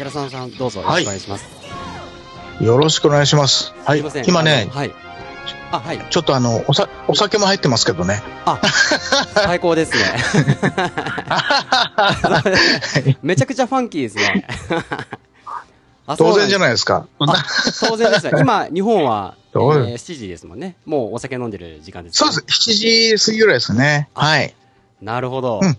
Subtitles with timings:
[0.00, 1.46] 寺澤さん、どうぞよろしくお願いします。
[2.64, 3.74] よろしくお願いします。
[3.84, 3.98] はい。
[3.98, 4.24] すいません。
[4.26, 4.94] 今ねはい。
[5.72, 5.98] あ、はい。
[6.08, 8.22] ちょっとあの、おさ、お酒も入ってますけどね。
[9.34, 9.98] 最高ですね。
[13.20, 14.46] めちゃくちゃファンキーですね。
[16.06, 17.06] あ当然じゃないですか。
[17.18, 17.44] あ
[17.80, 18.32] 当然ですね。
[18.40, 20.76] 今、日本は、えー7時ですもんね。
[20.86, 22.70] もうお酒飲んでる時間です、そうです。
[22.70, 24.08] 7時過ぎぐらいですね。
[24.14, 24.54] はい。
[25.02, 25.60] なるほど。
[25.62, 25.76] うん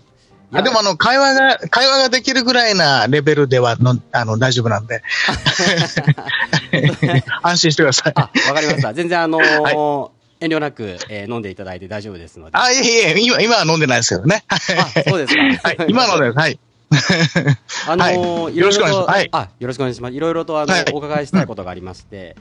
[0.54, 5.02] あでもあの、会話が、会話ができるぐらいなレベルではの、あの、大丈夫なんで。
[7.42, 8.12] 安心してください。
[8.14, 8.92] あ、わかりました。
[8.92, 10.10] 全然あのー
[10.40, 12.58] 遠慮なく、えー飲んでいただいて大丈夫ですので。
[12.58, 12.88] あ、いえい
[13.18, 14.44] え、今、今は飲んでないですけどね。
[14.48, 15.40] あそうですか。
[15.68, 15.76] はい。
[15.88, 16.58] 今ので、はい。
[17.88, 20.14] あのーはいいろいろと、よろしくお願いしますはいあ、よろしくお願いします。
[20.14, 22.36] いろいろと、あの、はいお伺いしたいことがありまして、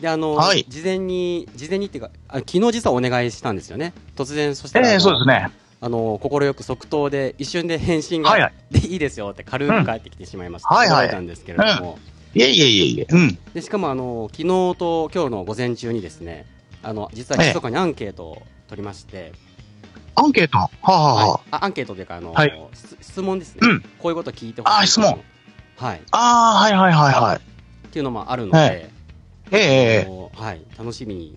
[0.00, 3.92] で、あのーはい事前に、事前にっていうか、あ昨日実はお願いしたんですよね。
[4.16, 5.50] 突然、そしたら、ええあのそうですね。
[5.84, 10.68] あの、快く即答で、一瞬で返信が、はいはいで、いいですよって軽く返ってきてしまいました。
[10.70, 11.98] うんはいはい驚たんですけれども、
[12.34, 13.06] いえいえいえいえ。
[13.10, 13.38] うん。
[13.52, 14.46] で、しかもあの、昨日
[14.78, 16.46] と今日の午前中にですね、
[16.84, 19.32] あの、実は密かにアンケートを取りまして、
[20.14, 20.58] アンケート？
[20.58, 24.74] はあ、はあははいあアンケートというか、あの、はいす質問ですね、うんこういうこと聞いてほしい。
[24.82, 25.20] あ質問。
[25.76, 26.00] はい。
[26.12, 27.36] あ、ああ、はいはいはいはい。
[27.38, 27.40] っ
[27.90, 28.90] ていうのもあるので、はい
[29.50, 31.36] ええはい、楽しみに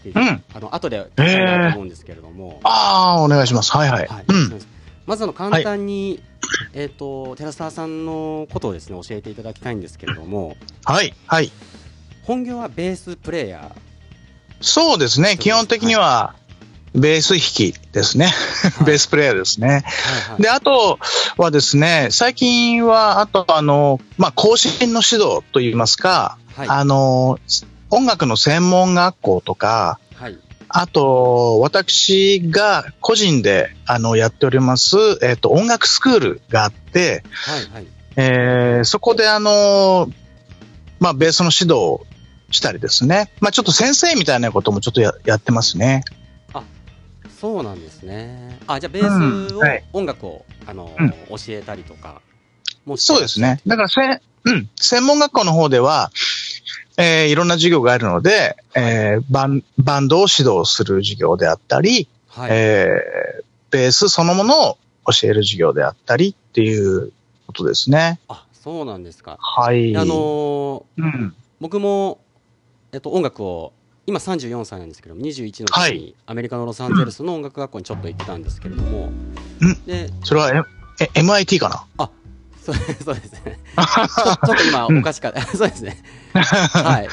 [0.00, 0.42] していて、ん。
[0.54, 3.72] あの、後で聞きたいなと思うんですけれども、ああ、お願いします。
[3.72, 4.06] はいはい。
[4.06, 4.60] はい、うん。
[5.06, 6.22] まずあの簡単に、
[6.72, 11.50] えっ、と寺澤さんのことをですね教えていただきたいんですけれども、はいはい。
[12.22, 13.74] 本業はベースプレイヤ
[14.60, 15.36] そうですね。
[15.38, 16.34] 基本的には、
[16.92, 18.32] ベース弾きですね。
[18.80, 19.68] ー、ベースプレイヤーですね。
[19.68, 19.82] はいは
[20.38, 20.98] い、で、あと
[21.36, 27.38] はですね、最近は、あとあの、まあ、更新の指導といいますか、はいあの、
[27.90, 30.38] 音楽の専門学校とか、はい。
[30.68, 37.86] あと、私が個人で、あの、やっております、えっ、と、音楽スクールがあって、はいはい。
[38.16, 40.08] えーそこであの、
[40.98, 42.06] まあ、ベースの指導を
[42.50, 43.32] したりですね。
[43.40, 46.04] まあ、ちょっと先生みたいなこともちょっとややってますね。
[47.40, 48.58] そうなんですね。
[48.66, 49.84] あじゃあベースを、うんはい。
[49.94, 51.10] 音楽をあの、うん。
[51.10, 52.20] 教えたりとか
[52.96, 53.60] そうですね。
[53.66, 56.10] だからせ、うん、専門学校の方では、
[57.00, 67.12] えーいろんな授業があるので、えーバンバンドを指導する授業であったり、はい、えーベースそのものを教える授業であったりっていう
[67.46, 68.20] ことですね。
[68.28, 69.96] あそうなんですか、はい。
[69.96, 71.34] あのーうん。
[71.60, 72.18] 僕も、
[72.92, 73.72] えっと、音楽を
[74.06, 79.10] 今34歳なんですけど21の時はにアメリカのロサンゼルスの音楽学校にちょっと行ってたんですけれども、
[79.60, 80.66] うんでそれは、
[81.00, 82.06] え、え MIT かな？
[82.06, 82.19] そう
[83.04, 83.58] そうですね。
[83.76, 83.84] ちょ
[84.24, 85.42] ちょっと今おかしかった。
[85.56, 85.96] そうですね。
[86.32, 87.08] はい。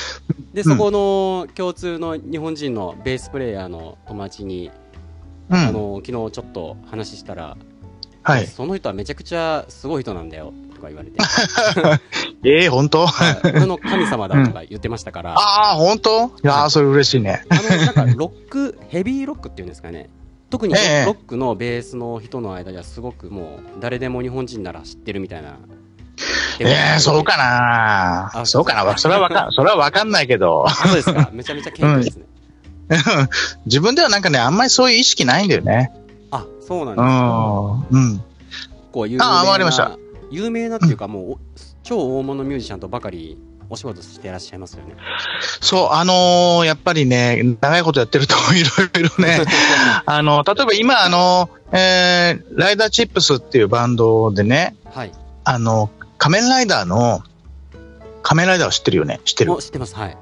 [0.54, 4.72] で、そこの共通の日本人のベースプレイヤーの友達に、
[5.50, 5.56] うん。
[5.56, 7.58] あの、昨日ちょっと話したら、
[8.24, 8.48] はい。
[8.48, 11.18] その人はめちゃくちゃすごい人なんだよ、とか言われて、
[12.44, 13.08] ええ本当？
[13.08, 16.26] はい俺の神様だとか言ってましたから、ああ、本当？
[16.26, 17.46] いやー、それ嬉しいね。
[17.50, 20.10] あの、なんかロック、ヘビーロックっていうんですかね。
[20.50, 25.58] 特にロックのベースの人の間ではすごくもう誰でも日本人なら知ってるみたいな。
[26.60, 30.66] ええそうかなあそうかなそれはわかん、 それはわかんないけど。
[30.68, 31.30] あそうですか。
[31.32, 32.26] めちゃめちゃ謙虚ですね。
[33.66, 35.92] 自分ではなんかね、あんまりそういう意識ないんだよね。
[36.32, 37.10] あ、そうなんうですか。
[37.10, 37.88] ん。
[37.92, 38.24] うん。
[38.92, 39.98] こう有名あわかりましたな、
[40.32, 41.40] 有名なっていうかもうお
[41.84, 43.38] 超大物ミュージシャンとばかり
[43.70, 44.96] お仕事していらっしゃいますよね。
[45.62, 49.44] そう、あのーやっぱりね、長いことやってるといろいろね、
[50.06, 55.12] あの、例えば今、あの、えー、ライダーチップスっていうバンドでね、はい。
[55.44, 57.22] あの、仮面ライダーの、
[58.24, 59.20] 仮面ライダーを知ってるよね？
[59.26, 59.56] 知ってる？
[59.62, 59.96] 知ってます。
[59.96, 60.18] はい。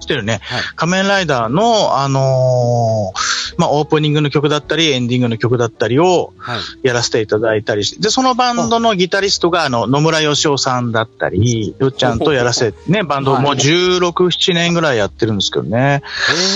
[0.00, 0.40] 知ってるね。
[0.42, 0.62] はい。
[0.76, 6.58] 仮面ライダーの、あのーまあ、オープニングの曲だったり、エンディングの曲だったりをはい。
[6.82, 16.02] やらせていただいたりして、で、そのバンドのギタリストが、あの、野村義雄さんだったり、よっちゃんとやらせ、ね、バンドをもうはい16、7年ぐらいやってるんですけどね。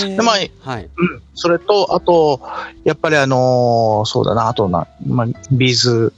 [0.03, 0.89] えーでまあはい。
[0.95, 1.21] うん。
[1.33, 2.41] それと、あと、
[2.83, 6.13] やっぱりあのーそうだな、あとな、まあ、ビーズ、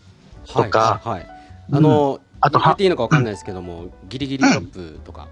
[0.47, 1.09] とかはい。
[1.09, 1.33] はいはい
[1.71, 5.27] あの、あとは言っていいのかわかんないですけども、ギリギリチョップとか。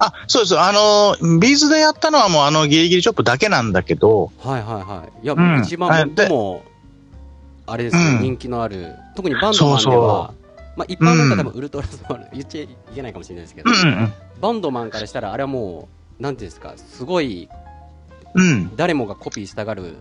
[0.00, 0.58] あ、そうです。
[0.58, 5.24] あのービーズでやったのはもうあのギリギリチョップだけなんだけど、はいはいはい。
[5.24, 6.62] いや、うん一番はい最も、
[7.66, 10.34] あれですよ、うん人気のある、特にバンドマンでそうは、
[10.76, 15.88] まあ一般の方多分ウルトラソウル、言っちゃいけないかもしれないですけど、うんバンドマンからしたらあれはも
[16.18, 17.48] う、なんていうんですか、すごい、
[18.34, 18.42] うん。
[18.42, 18.76] うん。
[18.76, 19.96] 誰もがコピーしたがる。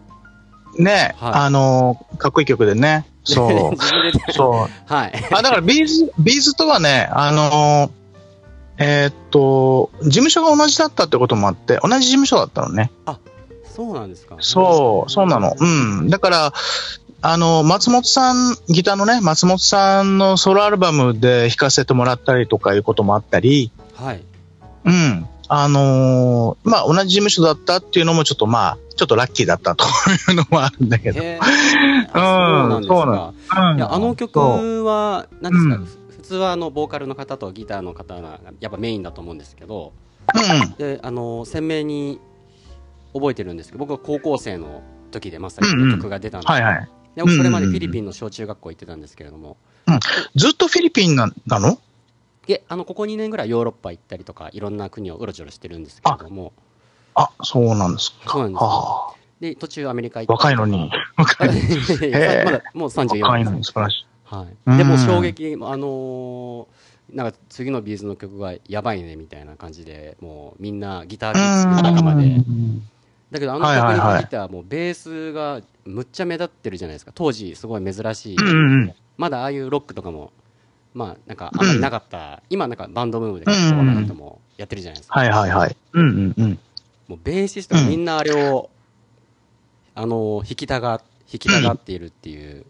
[0.79, 3.05] ね、はいあのーかっこいい曲でね。
[3.23, 3.77] そう。
[4.33, 4.91] そう。
[4.91, 5.13] はい。
[5.31, 8.02] あ、だからビーズ、ビーズとはね、あのー
[8.77, 12.91] えーっと、事務所が同じだったってこともあって、同じ事務所だったのね。
[13.63, 14.35] そうなんですか。
[14.39, 15.55] そう、そうなの。
[15.59, 15.65] う
[16.03, 16.09] ん。
[16.09, 16.53] だから、
[17.21, 24.23] あの、松本さん、ギターのね、松本さんのソロアルバムで弾かせてもらったりとかいうこともあったり、はい。
[24.85, 25.27] うん。
[25.47, 29.87] あのーまあ、同じ事務所だったっていうのもちょっとまあ、ちょっとラッキーだったとい
[30.33, 31.21] うのもあるんだけど。
[31.21, 31.39] へえ。
[32.13, 33.61] あそうなんですか。
[33.71, 36.02] うんいや、あの曲は、何ですか、うん
[36.33, 39.93] 通はあの、ボーカルの方とギターの方が、やっぱメインだと思うんですけど、
[40.33, 40.75] うん。
[40.77, 42.19] で、あの、鮮明に
[43.13, 44.81] 覚えてるんですけど、僕は高校生の
[45.11, 46.89] 時でまさに曲が出たんですはいはい。
[47.15, 49.57] で僕それまでフィリピンの小中学校行ってたんですけれども、
[50.35, 51.77] ずっとフィリピンななの？
[52.47, 56.53] で、あの、ここ2年ぐらいヨーロッパ行ったりとか、いろんな国をうろちょろしてるんですけれども、
[57.13, 58.31] あ、そうなんですか。
[58.31, 58.63] そうなんです
[59.39, 60.89] で、途中アメリカ行った若いのに。
[62.45, 63.51] まだ、もう34若いの。
[63.51, 64.05] に素晴らしい。
[64.37, 64.55] はい。
[64.65, 72.23] うんでも衝撃、あのーなんか次のビーズの曲がやばいねみたいな感じで、もうみんなギター弾き作る仲間で。
[72.23, 72.81] うん
[73.31, 77.11] だけどあの曲に限ってはもうベースがむっちゃ目立ってるじゃないですか。
[77.15, 78.37] 当時すごい珍しい。
[79.17, 80.31] まだああいうロックとかも、
[80.93, 82.43] まあなんかあんまりなかった。
[82.51, 85.19] 今なんかバンドブームで結構な人もやってるじゃないですか。
[85.19, 85.75] はいはいはい。
[85.93, 86.59] うんうんうん。
[87.07, 88.69] もうベーシストがみんなあれを、
[89.95, 92.65] あのー弾きたが、弾きたがっているっていう。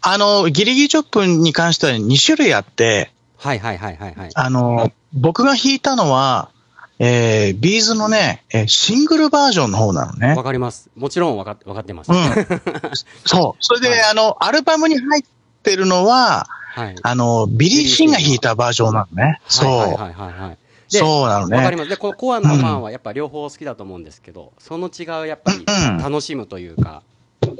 [0.00, 4.30] あの、ギリギリチョップに関しては2種類あって、はいはいはいはいはい。
[4.34, 6.50] あの、僕が弾いたのは、
[6.98, 10.42] えー、ビーズのね、えーシングルバージョンの方なのねわ。
[10.42, 10.90] かります。
[10.96, 12.12] もちろんわかわかってます。
[12.12, 12.16] うん。
[13.26, 13.62] そう。
[13.62, 15.24] それで、はいあの、アルバムに入っ
[15.62, 16.96] てるのは、はい。
[17.02, 19.40] あの、ビリー・シンが弾いたバージョンなのね。
[19.48, 19.78] そう。
[19.78, 20.58] はいはいはいはい
[20.88, 21.56] そうなのね。
[21.56, 21.90] わかります。
[21.90, 27.02] で、このコアなファンはやっぱ両方好きだと思うんですけど、その違いをやっぱりうん楽しむというか、
[27.42, 27.56] うん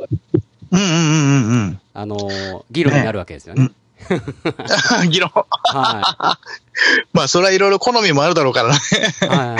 [0.76, 1.80] うんうんうんうん。
[1.94, 3.70] あのー議論になるわけですよね。
[5.08, 5.30] 議論。
[5.32, 6.38] は
[7.12, 8.78] まあ、それはいろいろ好みもあるだろうからね。
[9.22, 9.26] い。
[9.26, 9.56] は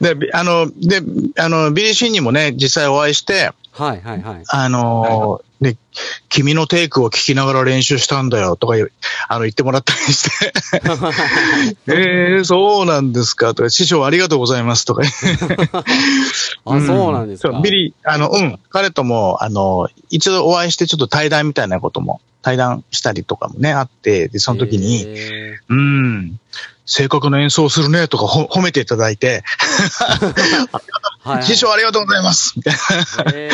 [0.00, 0.02] い。
[0.02, 1.02] で、びあの、で、
[1.38, 4.42] あの、ビリー・シーンにもね、実際お会いして、はいはいはい。
[4.48, 5.78] あのーで、
[6.28, 8.74] 君のテイクを聞きながら練習したんだよとか
[9.28, 10.52] あの言ってもらったりして、
[11.88, 15.02] えー、そうなんですかとか、師匠ありがとうございますとか。
[16.66, 17.58] あ、そうなんですか？
[17.62, 26.38] ビリー、あの、うん、彼とも、あの、一度お会いしてちょっと対談みたいなことも、対談したりとかもね、あって、で、その時に、へうん、
[26.84, 30.68] 正確な演奏するねとかほ褒めていただいて、ー
[31.26, 31.42] はいはい。
[31.44, 33.32] 師匠ありがとうございますみたいな。
[33.32, 33.52] へー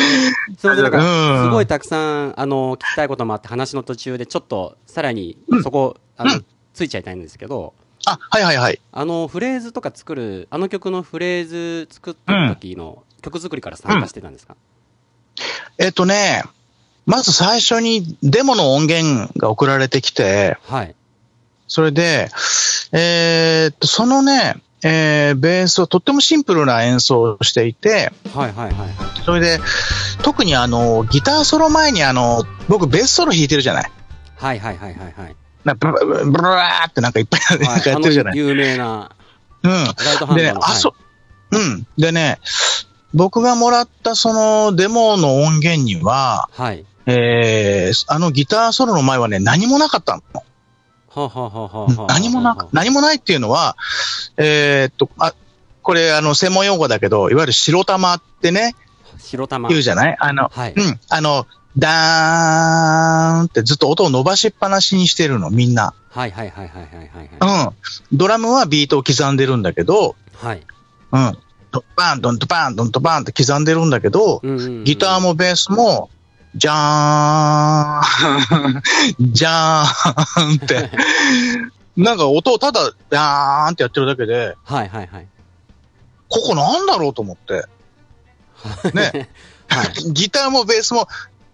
[0.59, 6.41] それでなんか、うんすごいたくさん、あの、聞きたいこともあって、話の途中でちょっと、さらに、そこ、あの、
[6.73, 7.73] ついちゃいたいんですけど、
[8.05, 8.79] あ、はいはいはい。
[8.91, 14.55] あの、フレーズとか作る、あの曲のフレーズ作った時の曲作りから参加してたんですか、
[15.77, 16.43] えっとね、
[17.05, 20.95] まず最初にデモの音源が送られてきて、はい。
[21.67, 22.29] それで、
[22.91, 28.89] えーっと、そのね、えーベースをとってもシンプルな演奏をしていて、はいはいはいはい。
[29.25, 29.59] それで、
[30.21, 33.91] 特にあの、ギターソロ前にあの、僕ベースソロ弾いてるじゃない
[34.35, 35.35] はいはいはいはいはい。
[35.63, 35.93] なブラ
[36.25, 39.11] ブラーってなんかいっぱいなんかやってるじゃない、有名な、
[39.63, 40.35] うん。
[40.35, 40.93] でね、あ、はいそ、
[41.51, 41.87] うん。
[41.97, 42.39] でね、
[43.13, 46.85] 僕がもらったそのデモの音源には、はい。
[47.05, 50.43] えー、あのギターソロの前はね、何もなかったの。
[51.15, 53.75] はあはあはあはあはあ何もなく、何もないっていうのは、
[54.37, 55.33] えーっと、あ、
[55.81, 58.75] これあの、専門用語だけど、いわゆる白玉ってね、
[59.19, 59.69] 白玉。
[59.69, 60.17] 言うじゃない？
[60.19, 60.73] あの、はい。
[60.75, 61.45] うん、あの、
[61.77, 65.93] ダーンってずっと音を伸ばしっぱなしにしてるの、みんな。
[66.09, 67.67] はいはいはいはいはいはいはい。
[67.67, 68.17] うん。
[68.17, 70.61] ドラムはビートを刻んでるんだけど、はい。
[71.11, 71.37] うん。
[71.71, 76.09] ドッバーン、ドンとバーン、ドンとバーンって刻んでるんだけど、うんうんうんギターもベースも、
[76.55, 78.83] じゃーん、
[79.33, 80.91] じゃーんって、
[81.97, 85.27] なんか音をただ、ダーンってやってるだけで、はいはいはい。
[86.29, 87.65] ここなんだろうと思って。
[88.93, 89.29] ね。
[89.67, 89.93] はい。
[90.13, 91.07] ギターもベースも、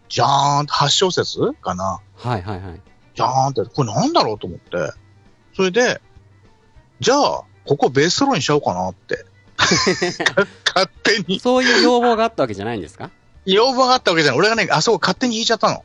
[0.09, 1.99] じゃーんって8小節かな。
[2.17, 2.81] はいはいはい。
[3.15, 4.93] じゃーんって、これなんだろうと思って。
[5.55, 6.01] それで、
[6.99, 9.25] じゃあ、ここベースソロにしちゃおうかなって。
[9.57, 11.39] 勝手に。
[11.39, 13.11] そういう要望があったわけじゃないんですか？
[13.53, 14.39] 要望があったわけじゃない。
[14.39, 15.83] 俺がね、あそこ勝手に弾いちゃったの。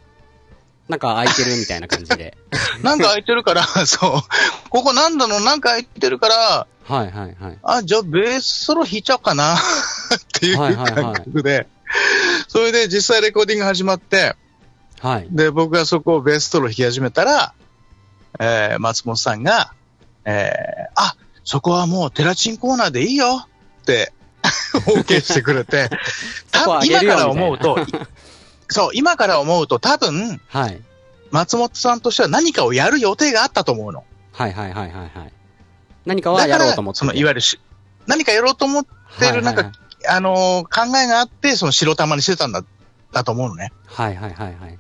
[0.89, 2.37] なんか空いてるみたいな感じで。
[2.83, 4.69] なんか空いてるから、そう。
[4.69, 7.59] ここなんだろう、なんか空いてるから、はいはいはい。
[7.63, 9.59] あ、じゃあベースソロ弾いちゃおうかなっ
[10.33, 11.67] ていうはいはいはい感覚で、
[12.49, 14.37] それで実際レコーディング始まって、
[15.01, 15.29] はい。
[15.31, 17.55] で、僕がそこをベースソロ弾き始めたら、
[18.41, 19.73] えー、松本さんが、
[20.25, 23.47] えー、あ、そこはもうテラチンコーナーでいいよ
[23.83, 24.14] って、
[24.87, 25.91] OK してくれて、
[26.85, 27.87] 今から思うとみ、
[28.69, 30.81] そう、今から思うと多分、はい。
[31.31, 34.05] 松本さんとしては何かをやる予定があったと思うの。
[34.33, 35.33] はいはいはいはいはい。
[36.07, 36.99] 何かはやろうと思って。
[36.99, 37.59] その、いわゆるし、
[38.07, 38.87] 何かやろうと思っ
[39.19, 42.63] てる、なんか、はいはいあのー考えがあって、その白玉にしてたんだ
[43.13, 43.73] だと思うのね。
[43.87, 44.79] はいはいはいはい。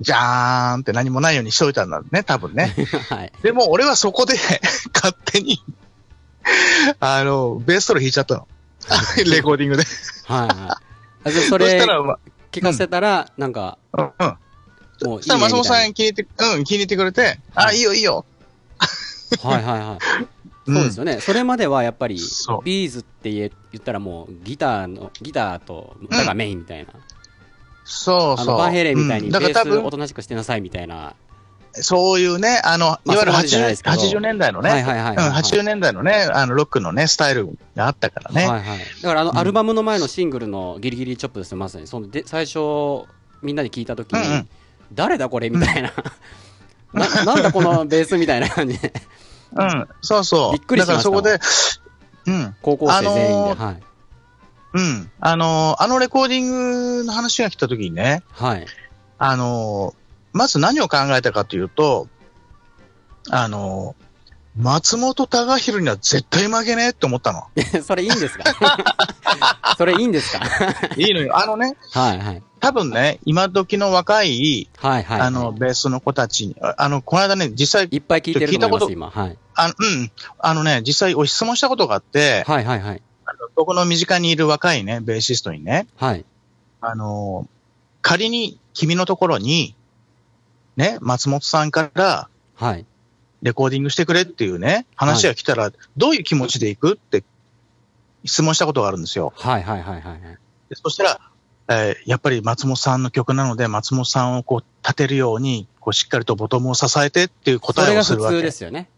[0.00, 2.74] じゃーんって何もないようにしといたんだね、多分ね。
[3.10, 3.32] はい。
[3.42, 4.34] でも俺はそこで
[4.94, 5.62] 勝手に、
[7.00, 8.48] あの、ベーストロ弾いちゃったの。
[9.30, 9.84] レコーディングで。
[10.24, 10.44] は
[11.24, 11.32] いはい。
[11.48, 11.80] それ
[12.52, 14.10] 聞かせたら、なんか、うん、うん。
[15.02, 18.24] もういいねそしたら松本さみん気に入って、うん、気に入ってくれて、あ、はいいいよいいよ。
[19.42, 20.26] はいはいはい。
[20.66, 21.20] うんそうですよね。
[21.20, 22.14] それまではやっぱり
[22.64, 26.92] ビーズって言ったらもう、ギターの、ギターと歌がメインみたいな。
[27.84, 28.56] そうそう。
[28.56, 31.14] バンヘイレンみたいにうんベースおとなしくしてなさいみたいな。
[31.82, 38.46] そういうね、あの、まあいわゆるそこまでじゃないですけど80 80年代のね、はいはいはいはいうん、80年代のね、あの、ロックのね、スタイルがあったからね。
[38.46, 38.78] はいはい。
[39.02, 41.86] だからあの、うんアルバムの前のシングルのギリギリチョップですよ、まさに。
[41.86, 43.06] そので、最初、
[43.42, 44.48] みんなで聞いたときに、うんうん
[44.92, 45.92] 誰だこれみたいな。
[46.92, 48.92] な、なんだこのベースみたいな感じで。
[49.56, 50.52] うん、そうそう。
[50.52, 53.50] びっくりしましただからそこで、うん、高校生全員で。
[53.52, 53.82] あのはい。
[54.74, 55.10] うん。
[55.20, 58.66] あの、あのレコーディングの話が来た時にね、はい。
[59.18, 59.94] あの、
[60.34, 62.08] まず何を考えたかというと、
[63.30, 63.94] あの、
[64.56, 67.44] 松本隆弘には絶対負けねえって思ったの。
[67.82, 68.44] それいいんですか？
[69.78, 70.44] それいいんですか？
[70.96, 71.36] いいのよ。
[71.38, 72.42] あのね、はいはい。
[72.60, 75.20] 多分ね、今時の若い、はいはい。
[75.20, 79.10] あの、ベースの子たちに、ああの、この間ね、実際、いっぱい聞いてると思います、今。
[79.10, 79.38] はい。
[79.54, 83.02] あの、うん、あのね、実際お質問したことがあって、はいはいはい。
[83.26, 86.24] あの僕の身近にいる若いね、ベーシストにね、はい。
[86.80, 87.48] あの、
[88.02, 89.74] 仮に君のところに、
[90.76, 92.86] ね、松本さんからはい。
[93.42, 97.24] レコーディングしてくれっていうね、話が来たら、どういう気持ちでいくって
[98.24, 99.32] 質問したことがあるんですよ。
[99.36, 100.20] はいはいはいはいはい。
[100.70, 101.20] でそしたら、
[101.68, 108.36] えーやっぱり松本さんの曲なので、松本さんをこう立てるように、こうしっかりとボトムを支えてっていうそ答えれが普をするわけ。
[108.38, 108.88] 通ですよね。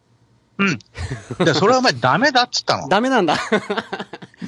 [1.38, 2.88] でそれはお前ダメだっつったの。
[2.88, 3.36] ダメなんだ。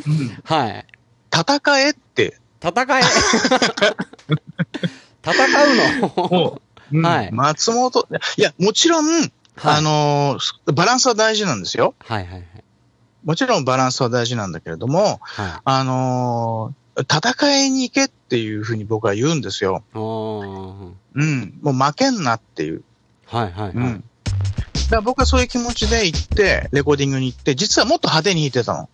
[0.07, 0.87] うんはい。
[1.33, 2.39] 戦えって。
[2.63, 3.03] 戦え。
[5.23, 11.95] 戦うのもう、うんはい松本、いや、もちろん、はいあのーバランスは大事なんですよ。
[12.01, 12.45] はいはいはい。
[13.25, 15.61] もちろんバランスは大事なんだけれども、はい。
[15.65, 19.85] あのー戦いに行けっていうふうに僕は言うんですよ。
[19.95, 20.01] うん。
[21.63, 22.83] もう負けんなっていう。
[23.27, 23.73] はいはいはい。
[23.73, 24.05] うん。
[24.25, 28.89] だから僕はそういう気持ちで行って、レコーディングに行って、実はもっと派手に弾いてたの。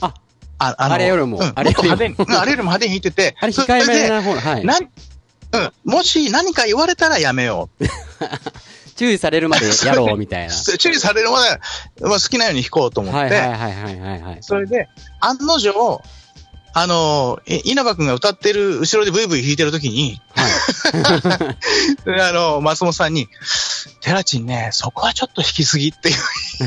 [0.00, 0.14] あ、
[0.58, 4.64] あ、あのあれよりもうん、あれよりも派手に、うんあれよりも派手に弾いてて、あれ控えめな方、はい。
[4.64, 4.78] な、
[5.52, 7.84] うん、もし何か言われたらやめよう。
[9.00, 10.52] 注意されるまで やろうみたいな。
[10.78, 11.60] 注意されるまで、
[12.02, 14.38] まあ、好きなように弾こうと思って、はいはいはいはいはいはい。
[14.42, 14.88] それで、
[15.20, 16.02] 案の定、
[16.72, 20.46] あの、い稲葉くんが歌ってる後ろでブイブイ弾いてる時に、は
[22.16, 22.20] い。
[22.20, 23.28] あの、松本さんに、
[24.02, 26.10] テラチンね、そこはちょっと弾きすぎって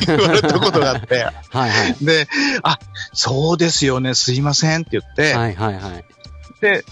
[0.07, 1.95] 言われたことがあって、はいはい。
[2.01, 2.27] で、
[2.63, 2.79] あ、
[3.13, 6.05] そうですよね、すいませんって言って、はいはいはい。
[6.61, 6.83] で、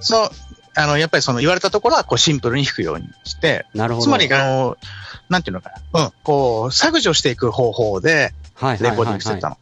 [0.00, 0.30] そう、
[0.76, 4.06] あの、やっぱりその言われたところは、こう、シンプルに弾くようにして、なるほど。
[4.06, 4.76] つまり、あの、
[5.28, 9.58] なんていうのかな、うん、こう、削除していく方法で、はいはいレコーディはいはいングしてたの。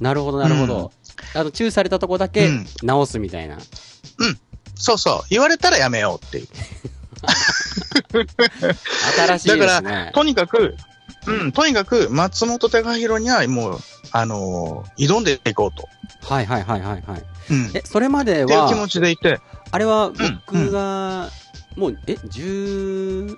[0.00, 0.92] なるほどなるほど。
[1.34, 3.58] あの、チューされたとこだけうん直すみたいな。
[4.76, 6.48] そうそう、言われたらやめようっていう。
[9.26, 10.12] 新しいですね。
[10.14, 10.76] とにかく、
[11.28, 13.78] うん、とにかく、松本隆弘にはもう、
[14.12, 15.88] あのー挑んでいこうと。
[16.22, 17.22] はいはいはいはいはい。
[17.50, 17.66] うん。
[17.66, 20.14] っえ、それまでていう気持は、ちでいて、あれはうん
[20.46, 21.30] 僕が、
[21.76, 23.36] もう、え、15、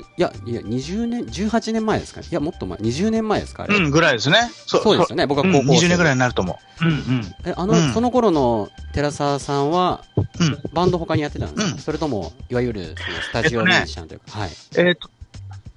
[0.00, 2.26] いや、いや、20年、18年前ですかね。
[2.30, 4.50] いや、もっと前、20年前ですかあれうん、ぐらいですね。
[4.66, 5.26] そそうですよね。
[5.26, 5.86] 僕はうん高校生。
[5.86, 6.84] 20年ぐらいになると思う。
[6.84, 7.34] うん、うん。
[7.44, 10.26] え、あの、うんその頃の寺澤さんは、うん
[10.72, 14.50] バンド他にやってたんですか、うんそれとも、いわゆる、そのスタジオミュージシャンというか、はい。
[14.76, 15.10] えっ、と、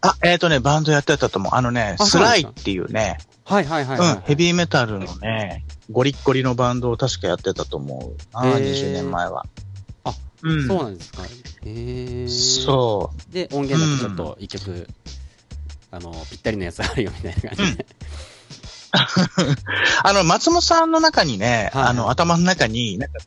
[0.02, 1.56] あ、えっ、とね、バンドやってたと思う。
[1.56, 9.46] あのね、あスライっていうね、はいはいはい、はいうん、ヘビーメタルのね、ゴリッゴリのバンドを確かやってたと思うな、へー20年前は。
[10.04, 10.14] あ、
[10.44, 10.68] うん。
[10.68, 11.24] そうなんですか。
[11.24, 12.30] へー。
[12.30, 13.34] そう。
[13.34, 14.88] で、音源だけちょっと一曲、
[15.92, 17.86] あの、ぴったりのやつあるよみたいな感じで。
[20.04, 23.20] あの、松本さんの中にね、はいあの、頭の中に、なんか、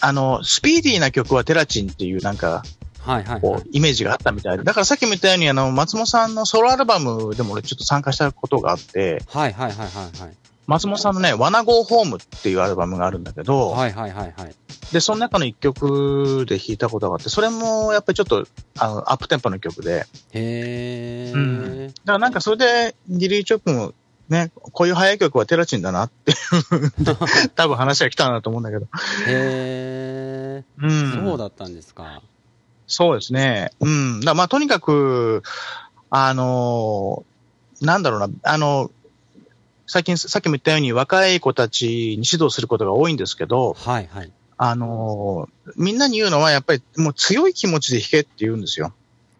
[0.00, 2.62] あの、スピーディーな曲はテラチンっていうなんか、
[3.08, 3.68] はいはい、はいこう、。
[3.72, 4.64] イメージがあったみたいで。
[4.64, 10.36] だからさっきも言ったように、あの、松本さんのソロアルバムでも俺ちょっと参加したことがあって、はいはいはいはいはい。
[10.66, 14.54] 松本さんのね、ワナゴーホームっていうアルバムがあるんだけど、はいはいはいはい。
[14.92, 18.46] で、その中の一曲で弾いたことがあって、それもやっぱりちょっと、
[18.78, 21.34] あの、アップテンポの曲で、へー。
[21.34, 23.94] うんだからなんかそれで、ギリーチョップも、
[24.28, 26.36] ね、こういう早い曲はテラチンだなっていう、
[27.56, 28.86] 多分話が来たなと思うんだけど。
[29.26, 31.22] へうー。
[31.22, 31.26] ん。
[31.26, 32.22] そうだったんですか。
[32.88, 33.70] そうですね。
[33.80, 34.20] うん。
[34.20, 35.42] だまあ、とにかく、
[36.10, 38.90] あのーなんだろうな、あの、
[39.86, 44.32] 最近、さっきも言ったように若い子たちに指導することが多いんですけど、はいはい。
[44.56, 48.92] あのーみんなに言うのは、やっぱりもう強い気持ちで弾けって言うんですよ。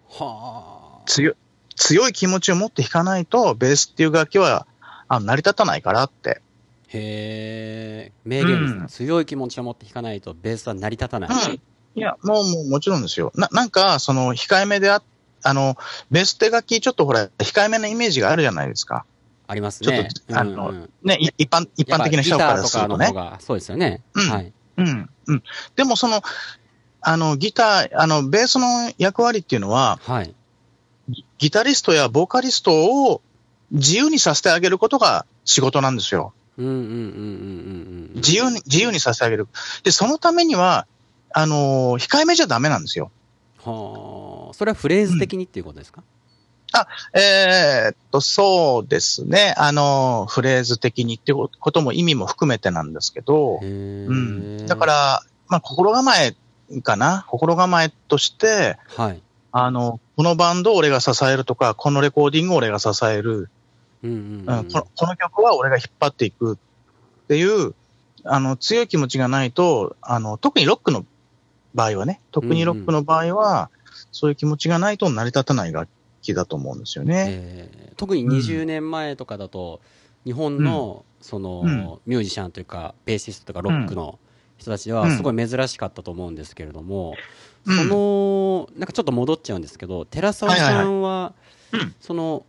[0.08, 1.02] はあ。
[1.06, 1.34] 強い、
[1.74, 4.66] 強い気持ちを持って弾かないと、ベースっていう楽器は、
[5.08, 6.42] あの成り立たないからって。
[6.88, 11.30] へえ、名言ですね、うん強い気持ちを持って弾かないとベースは成り立たない。
[11.30, 11.60] うん。
[11.94, 13.32] いや、もう、もう、もちろんですよ。
[13.34, 15.02] な、なんか、その、控えめであ、
[15.42, 15.76] あの、
[16.10, 19.04] ベースって楽器、ちょっとほら、控えめなイメージがあるじゃないですか。
[19.46, 20.10] ありますちょっね。
[20.28, 24.02] とあのうんうんね、い一般、一般的な人からするとねそうですよね。
[24.14, 24.52] うんはい。
[24.76, 25.42] うん、うん。
[25.74, 26.22] でも、その、
[27.00, 30.34] あの、ギター、あの、ベースの役割っていうのは、はい。
[31.08, 33.22] ギギタリストやボーカリストを
[33.70, 36.34] 自由にさせてあげることが仕事なんですよ。
[36.58, 38.12] うんうんうんうんうんうん。
[38.16, 39.48] 自由に、自由にさせてあげる。
[39.82, 40.86] で、そのためには、
[41.32, 43.10] あの、控えめじゃダメなんですよ。
[43.64, 44.54] はあ。
[44.54, 46.02] それはフレーズ的にっていうことですか、
[47.14, 49.54] えーっと、そうですね。
[49.56, 53.58] あの、フレーズ的にってことも意味も含めてなんですけど。
[53.62, 54.66] うん。
[54.66, 56.36] だか、ら、まあ、心構え
[56.82, 59.22] かな心構えとして、はい。
[59.50, 63.48] あの、このバンドを俺が支えるとか、このレコーディングを俺が支える、
[64.02, 64.70] うんうんううんん。
[64.70, 66.56] このこの曲は俺が引っ張っていくっ
[67.28, 67.74] ていう、
[68.24, 71.06] あの、強い気持ちがないと、あの、特にロックの
[71.78, 73.70] 場合はね、特にロックの場合は、
[74.10, 75.88] そういう気持ちがないと成り立たない楽
[76.22, 77.24] 器だと思うんですよね。
[77.28, 79.80] えー特に20年前とかだと、
[80.24, 81.98] 日本の、その、うん。
[82.06, 84.20] ミュージシャンというか、ベーシストとかロックの
[84.56, 87.16] 人たちは、すごい珍しかったと思うんですけれども、
[87.66, 87.76] うん。
[87.76, 91.34] その、なんかちょっと戻っちゃうんですけど、寺澤さんは、
[92.00, 92.44] その、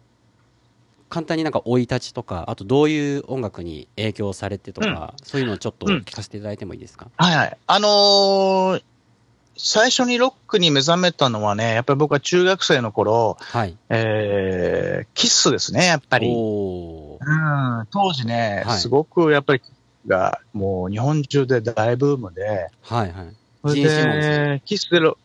[1.10, 7.58] 簡単になんか生い立ちとか、あとどういう音楽に影響されてとか、そういうのをちょっと聞かせていただいてもいいですか、はいはい。
[7.66, 8.84] あのー
[9.62, 13.78] 最初にロックに目覚めたのはね、やっぱり僕は中学生の頃、はい。
[13.89, 16.30] えー、キッスですね、やっぱり。
[16.30, 19.62] うん、当時ね、はいすごくやっぱり、
[20.08, 23.36] が、もう日本中で大ブームで、はいはい。
[23.66, 23.74] そ。
[23.74, 25.18] で、キッスでロ、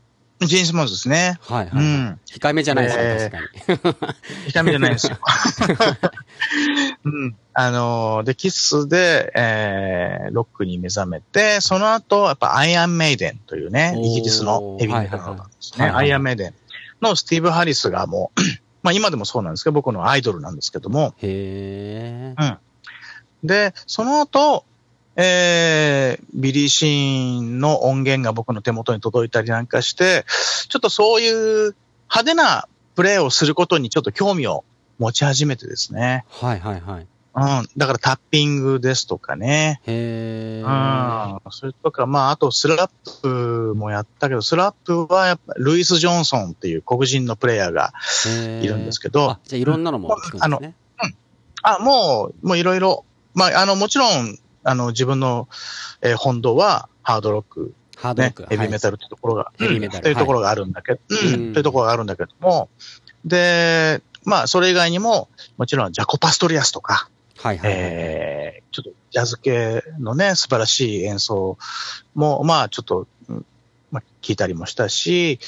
[0.49, 1.39] ジーン・シモンズですね。
[1.43, 2.21] はいはい、はいうん。
[2.27, 4.49] 控えめじゃないですか、えー確かに。
[4.49, 5.19] 痛みじゃないんですよ。
[7.05, 7.37] うん。
[7.53, 15.87] あのーで、キッスで、えー、ロックに目覚めて、その後、やっぱアイアンメイデンというね、イギリスのヘビーメタルのバンドですね。
[15.87, 16.55] アイアンメイデン
[17.01, 18.41] のスティーブ・ハリスがもう、
[18.83, 22.57] まあ今でもそうなんですけど、僕のアイドルなんですけども、へえ。
[23.43, 24.65] で、その後、
[25.17, 30.25] えー、ビリー・シーンの音源が僕の手元に届いたりなんかして、
[30.69, 31.75] ちょっとそういう
[32.09, 34.65] 派手なプレーをすることにちょっと興味を
[34.99, 36.25] 持ち始めてですね。
[36.31, 37.07] はいはいはい。
[37.37, 37.69] うん。
[37.77, 39.81] だからタッピングですとかね。
[39.87, 40.63] へえ。
[40.63, 41.41] うん。
[41.51, 42.91] それとか、まあ、あとスラッ
[43.23, 47.93] プもやったけど、スラップはやっぱルイス・ジョンソンっていう黒人のプレイヤーが
[48.63, 50.77] いるんですけどあ、じゃあいろんなのも聞くんですね。
[51.63, 55.49] あ、もう、もういろいろ、まあ、あの、もちろん、あの、自分の、
[56.03, 57.67] えー本堂はハードロック。
[57.67, 58.49] ねハードロック。、ル。
[58.49, 60.01] ヘビーメタルってところが、ヘビーメタル。
[60.01, 60.01] うん。
[60.01, 61.35] っていうところがあるんだけど、うん。
[61.35, 62.69] うん、というところがあるんだけども、
[63.25, 67.81] で、まあ、それ以外にも、もちろん、ジャコ・パストリアスとか、はいはいはい。
[67.81, 71.59] えー、ちょっとジャズ系のね、素晴らしい演奏
[72.15, 73.47] も、まあ、ちょっと、うん。
[73.91, 75.39] まあ、聞いたりもしたし、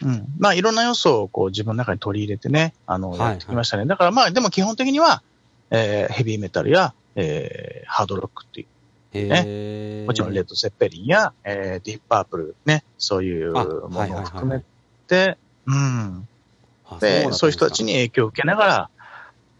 [0.00, 3.20] うん、まあ、いろんな要素をこう自分の中に取り入れてね、あの、はい。
[3.20, 3.86] やってきましたね。
[3.86, 5.22] だからまあ、でも基本的には、
[5.70, 8.66] えーヘビーメタルや、えーハードロックっていう、
[9.12, 10.06] へえ。
[10.06, 14.64] もちろんレッド・セッペリンや、えーディープ・パープルね、そういうあもはいはいはいのを含め
[15.06, 17.92] て、うで、そういう人たちに。
[17.92, 18.90] に影響を受けながら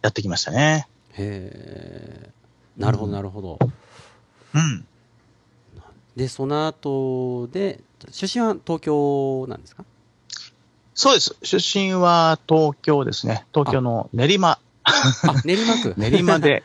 [0.03, 0.89] やってきましたね。
[1.15, 2.31] へえ。
[2.77, 3.59] なるほどなるほど。
[4.55, 4.87] うん。
[6.17, 9.85] で、その後で、出身は東京なんですか？
[10.95, 11.37] そうです。
[11.43, 13.47] 出身は東京ですね。
[13.55, 14.59] 東京の練馬。
[14.85, 14.93] あ、
[15.45, 15.95] 練馬区。
[16.01, 16.63] 練馬で。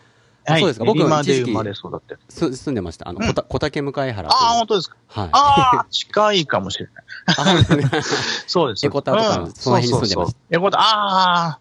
[0.47, 2.19] あそうですか僕練馬一時期で生まれ育ってる。
[2.29, 3.09] す住んでました。
[3.09, 4.29] あの、うん小竹向原。
[4.29, 4.95] ああ、本当ですか。
[5.07, 5.29] はい。
[5.33, 7.03] ああ、近いかもしれない。
[7.27, 8.01] あ
[8.47, 8.85] そうです。
[8.85, 11.59] エコタとかうんその辺に住んでましたそうそうそうエコタ、ああ、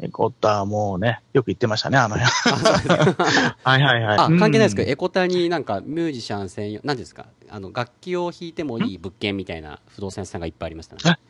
[0.00, 2.24] エコタもうね、よく行ってましたね、あの辺。
[3.62, 4.18] はいはいはい。
[4.18, 4.86] あ、関係ないですけど。
[4.86, 11.00] ど、エコタになんかミュージシャン専用、何ですかあの、楽器を弾いてもいい物件みたいな不動産屋さんがいっぱいありましたね。
[11.04, 11.20] なんか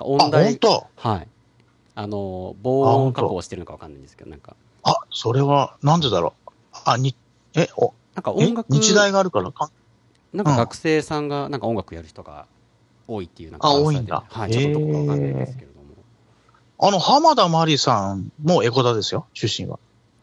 [0.00, 0.86] あ、音大本、当？
[0.96, 1.28] はい。
[1.96, 4.54] あの、防音加工してるのかわかんないんですけど、なんか、あ、
[5.18, 6.50] それは、なんでだろう？
[6.84, 7.16] あ、に、
[7.54, 9.70] え、お、えなんか音楽、日大があるからか？
[10.34, 12.46] なんか学生さんがなんか音楽やる人が
[13.08, 15.86] 多いっていうなんかあ多いんだはい、ちょっとどこかわかんないんですけれども。
[16.78, 19.78] あの、浜田真理さんもエコタですよ、出身は。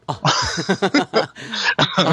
[0.06, 0.20] あ、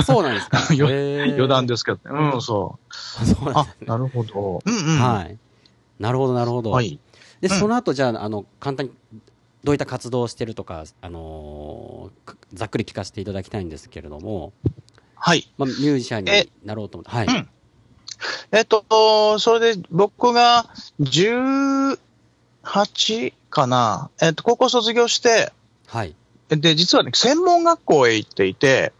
[0.03, 0.57] そうなんですか？
[0.73, 2.01] 余談ですけどね。
[2.33, 2.83] うん、そう。
[3.21, 3.87] あそうなんあです、ね。
[3.87, 4.61] なるほど。
[4.65, 4.99] うんうん。
[4.99, 5.37] はい。
[5.99, 6.71] なるほど、なるほど。
[6.71, 6.99] はい。
[7.41, 8.91] で、うんその後、じゃあ、あの、簡単に、
[9.63, 14.53] どういった活動をしてるとか、あのーかざっくり聞かせていただきたいんですけれども、
[15.15, 15.51] はい。
[15.57, 17.27] まあ、ミュージシャンになろうと思って、はい。
[17.27, 17.49] うん
[18.51, 20.69] えっと、それで僕が
[20.99, 21.97] 18
[23.49, 24.09] かな。
[24.21, 25.51] えっと、高校卒業して、
[25.87, 26.15] はい。
[26.49, 28.93] で、実はね、専門学校へ行っていて、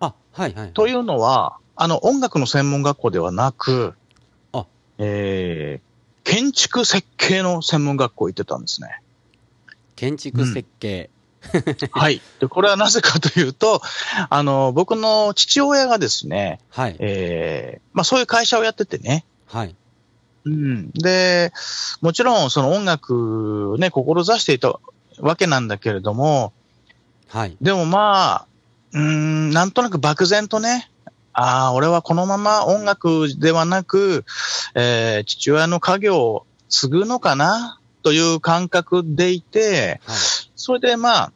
[0.00, 0.72] あ、はいはい。
[0.72, 3.94] というのは、あの、音楽の専門学校ではなく、
[4.52, 4.66] あ
[4.98, 9.01] えー、建築設計の専門学校行ってたんですね。
[9.96, 11.10] 建築設計。
[11.90, 12.20] はい。
[12.40, 13.82] で、これはなぜかというと、
[14.30, 16.96] あの、僕の父親がですね、はい。
[16.98, 19.24] えー、まあそういう会社をやっててね。
[19.46, 19.74] はい。
[20.44, 20.90] うん。
[20.92, 21.52] で、
[22.00, 24.78] もちろんその音楽ね、志していた
[25.18, 26.52] わけなんだけれども、
[27.28, 27.56] はい。
[27.60, 28.46] でもまあ、
[28.92, 30.90] うーん、なんとなく漠然とね、
[31.32, 34.24] ああ、俺はこのまま音楽ではなく、
[34.74, 40.16] えー父親の家業を継ぐのかなという感覚でいて、はい。
[40.54, 41.32] それでまあ、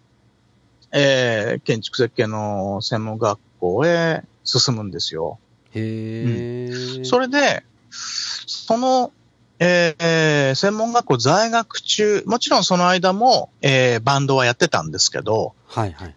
[0.93, 5.39] えー建築設計の専門学校へ進むんですよ。
[5.75, 6.69] へ
[7.01, 7.05] え。
[7.05, 9.13] それで、その、
[9.59, 16.15] えーえー専門学校在学中、もちろんその間も、えーバンドはやってたんですけど、はいはい。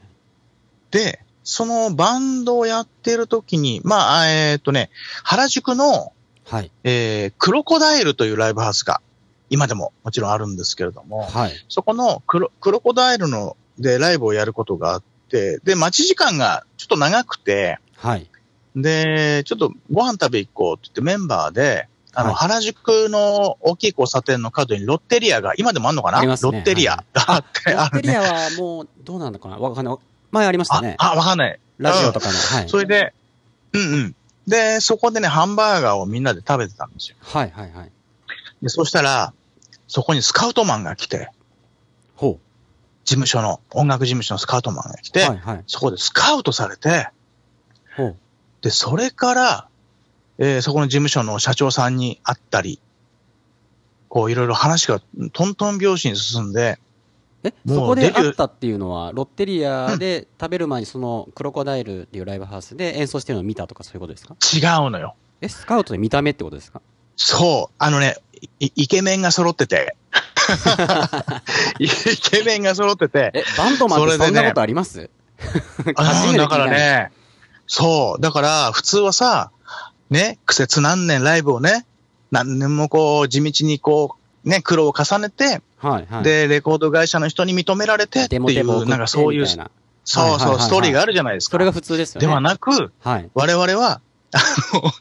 [0.91, 4.89] で、そのバンドをやってる時に、まあ、えっ、とね、
[5.23, 6.13] 原宿の、
[6.45, 6.71] はい。
[6.83, 9.01] えークロコダイルというライブハウスが、
[9.49, 11.51] 今でももちろんあるんですけれども、はい。
[11.69, 18.27] そこのクロクロコダイルのでライブをやることがあって、で、待ち時間がちょっと長くて、はい。
[18.75, 28.01] で、ちょっとご飯食べ行こうって言ってメンバーで、あの、はい原宿の大きい交差点の角にロッテリアが、今でもあるのかな、ねロッテリアがあって、ロッテ。
[28.01, 29.57] リアはもう、どうなんだかな？
[29.57, 29.97] わかんない。
[30.31, 30.95] 前ありましたね。
[30.97, 31.59] あ、あ、わかんない。
[31.77, 32.33] ラジオとかの。
[32.33, 32.69] はい。
[32.69, 33.13] それで、
[33.73, 34.15] うんうん。
[34.47, 37.17] で、そこでね、ハンバーガーをみんなで食べてたんですよ。
[37.21, 37.91] はいはいはい。
[38.61, 39.33] で、そしたら、
[39.89, 41.29] そこにスカウトマンが来て、
[42.15, 42.39] ほ
[43.03, 45.11] 事務所の、音楽事務所のスカウトマンが来う。
[45.11, 45.63] て、はいはい。
[45.67, 47.09] そこでスカウトされて、
[47.97, 48.15] ほう。
[48.61, 49.67] で、それから、
[50.37, 52.79] えーそこの事務所の社長さんに会ったり、
[54.07, 55.01] こういろいろ話が
[55.33, 56.79] トントン拍子に進んで、
[57.43, 64.35] え、そこで会ったっていうのは、ロッテリアで食べる前にそのクロコダイルっていうライブハウスで演奏してるのを見たとかそういうことですか？
[64.53, 65.15] 違うのよ。
[65.41, 66.81] え、スカウトで見た目ってことですか？
[67.15, 67.75] そう。
[67.77, 68.28] あのね、い
[68.59, 69.95] イケメンが揃ってて。
[71.79, 73.31] イケメンが揃ってて。
[73.33, 75.09] え、バンドマンってそんなことあります？
[75.95, 77.11] あ初めて聞いたーだからね、
[77.67, 78.21] そう。
[78.21, 79.51] だから、普通はさ、
[80.09, 81.85] ね、苦節何年ライブをね、
[82.31, 86.23] 何年もこう、地道にこう、ね、苦労を重ねて、はいはい。
[86.23, 89.47] で、レコード会社の人に認められてっていう、なんかそういう。
[89.47, 89.59] そう
[90.05, 91.51] そう、はいはいはいはいストーリーがあるじゃないですか。
[91.51, 92.27] それが普通ですよね。
[92.27, 93.29] ではなく、はい。
[93.33, 94.01] 我々は、
[94.33, 94.37] あ
[94.73, 94.91] の、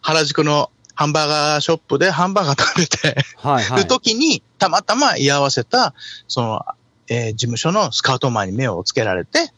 [0.00, 3.86] 原宿のハンバーガーショップで ハンバーガー食べてはいはいる。
[3.86, 5.94] 時に、たまたま居合わせた、
[6.26, 6.64] その、
[7.06, 9.52] えー事務所のスカウトマンに目をつけられて、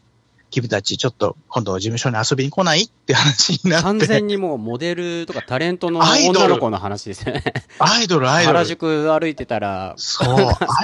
[0.51, 3.83] 君たちちょっと今度事務所に遊びに来ないって話になって。
[3.85, 7.43] 完全にもうモデルとかタレントのアイドル女の子の話ですよね。
[7.79, 8.57] アイドル、アイドル。
[8.57, 10.27] 原宿歩いてたら、そう、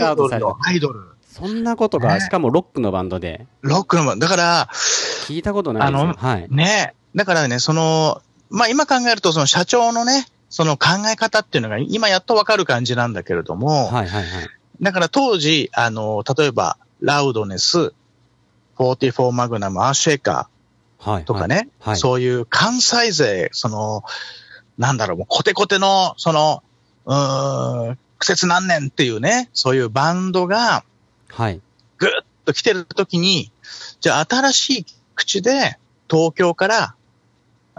[0.02, 1.02] アイドルよ、アイドル。
[1.32, 4.70] そんなことが、ねしかもロックのバンドで、ロックのも、だから、
[5.28, 6.10] 聞いたことないですよ。
[6.10, 6.48] あのはい。
[6.50, 14.50] ね、だからね、その、まあ今考えるとその社長のね、その考え方っていうのが今やっとわかる感じなんだけれども、はいはいはい。
[14.82, 17.94] だから当時、あの、例えば、ラウドネス、
[18.78, 20.50] 44マグナム、アーシェイカ
[21.00, 21.24] はい。
[21.24, 21.98] ーとかね、はい。
[21.98, 24.04] そういう関西勢、その、
[24.78, 26.64] なんだろう、もうコテコテの、その、
[27.06, 30.84] うーん、苦節何年っていうね、そういうバンドが、
[31.30, 31.62] はい。
[31.98, 32.10] ぐっ
[32.46, 33.52] と来てる時に、
[34.00, 35.78] じゃあ新しい口で
[36.10, 36.96] 東京から、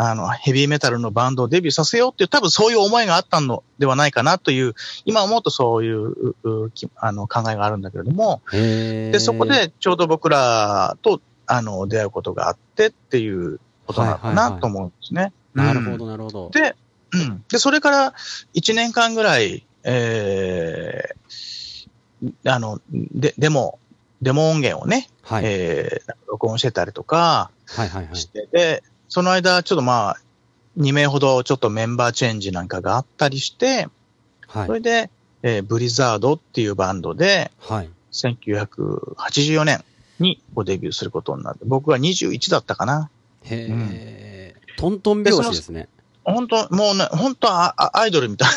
[0.00, 13.58] あの、ヘビーメタルのバンドをデビューさせようっていう、多分そういう思いがあったのではないかなという、今思うとそういう、うあの、考えがあるんだけれども、で、そこ、でちょうど僕らと、あの、出会うことがあってっていう
[13.88, 15.32] ことなのかはいはいはないと思うんですね。
[15.54, 16.50] なるほど、うんなるほど。
[16.50, 16.76] で、
[17.10, 17.44] うん。
[17.50, 18.14] で、それから
[18.54, 23.80] 1年間ぐらい、えー、あの、で、デモ、
[24.22, 25.42] デモ音源をね、はい。
[25.44, 28.26] えー、録音してたりとかはいはいはいし。
[28.26, 30.16] て、で、その間、ちょっとまあ、
[30.78, 33.88] 2名ほどちょっとメンバーチェンジなんかがあったりして、
[34.46, 34.66] はい。
[34.66, 35.10] それで、
[35.42, 37.90] えーブリザードっていうバンドで、はい。
[38.12, 39.84] 1984年
[40.18, 43.10] にこうデビューすることになって、僕は21だったかな。
[43.44, 45.88] へえ、トントン拍子ですね。
[46.24, 48.48] 本当もうね、本当ああアイドルみたい。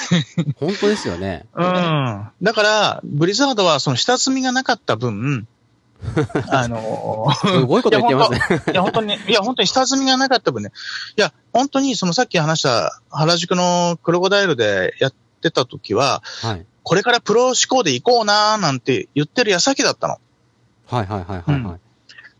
[0.55, 1.45] 本当ですよね。
[1.55, 2.27] うん。
[2.41, 5.47] だから、ブリザードはその下積みがなかった分、
[6.49, 8.39] あのーすごいこと言ってますね。
[8.71, 10.71] いや、本当に、いや、本当に下積みがなかった分ね。
[11.17, 16.65] いや、本当に、そのさっき話した原宿のクロコダイルでやってた時は、はい。
[16.83, 20.17] これからプロ志向で行こうなーなんて言ってる矢先だったの。
[20.87, 21.79] はいはいはいはいはい。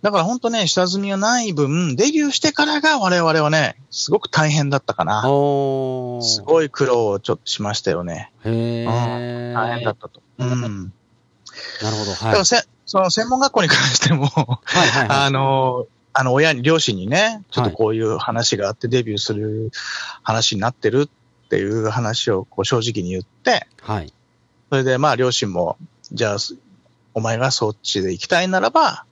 [0.02, 5.30] だから本当ね、下積みがない分、デビューしてからが我々はね、すごく大変だったかな。
[5.30, 6.24] おー。
[6.24, 8.32] すごい苦労をちょっとしましたよね。
[8.44, 9.54] へー。
[9.54, 10.24] 大変だったと。
[10.40, 10.92] うん。
[11.84, 12.38] なるほど、だかはい。
[12.40, 15.18] らせ、その専門学校に関しても、はいはいはい。
[15.28, 19.72] あの、あの、親に、両親にね、ちょっとこういう話があってデビューする
[20.24, 21.08] 話になってる
[21.46, 24.12] っていう話をこう正直に言って、はい。
[24.70, 25.78] それでまあ両親も、
[26.12, 26.38] じゃあ、
[27.14, 29.06] お前がそっちで行きたいならば、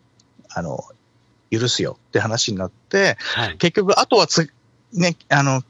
[0.50, 0.84] あの、
[1.50, 3.58] 許すよって話になって、はい。
[3.60, 4.52] 結局、あとはつ、
[4.92, 5.64] ね、あの、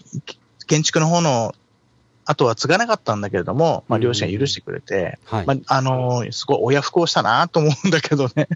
[0.65, 1.54] 建築の方の、
[2.30, 5.46] あとは継がなかったんだけれども、まあ両親は許してくれて、はい。
[5.48, 8.48] まあ、あの、すごい親不孝したなと思うんだけどね。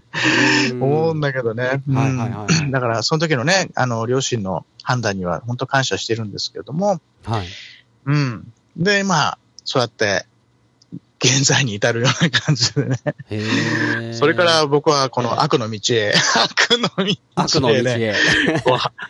[0.70, 1.82] うん思うんだけどね。
[1.88, 7.46] うんはいはいはいだから、その時のね、あの、両親の判断には本当感謝してるんですけれども、はい。
[8.06, 8.52] うん。
[8.76, 10.24] で、まあ、そうやって、
[11.18, 14.12] 現在に至るような感じでね。
[14.12, 18.14] それから僕はこの悪の道へ、悪の道へ、ね、悪の道へ。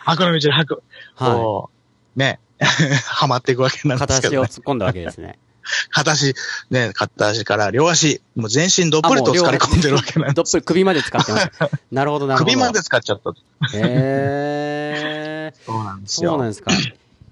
[0.05, 1.74] 悪の道へ、悪、はこう、
[2.15, 2.39] ね、
[3.05, 4.07] はまっていくわけなんい。
[4.07, 4.37] ですけど、ね。
[4.37, 5.37] 片足を突っ込んだわけですね。
[5.89, 6.35] 片足、
[6.69, 11.49] ね、片足から両足、もう全身どっぷりと疲れ込んでるわけなんでどっぷり首まで使ってます。
[11.91, 12.51] なるほど、なるほど。
[12.51, 13.33] 首まで使っちゃった。
[13.77, 15.55] へー。
[15.65, 16.31] そうなんですよ。
[16.31, 16.71] そうなんですか。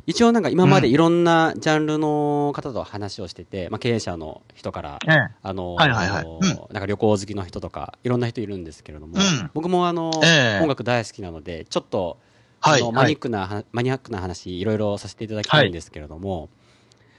[0.06, 12.17] 一応なんか今までいろんなジャンルの方と話をしてて、まあ経営者の人から、ええあの、はいはいはいうんなんか旅行好きの人とか、いろんな人いるんですけれども、うん僕もあの、ええ音楽大好きなので、ちょっと、
[12.63, 13.10] はい、あのマはい。
[13.10, 16.49] ニックな、はマニアックな話、いろいろさせていただきたいんですけれども、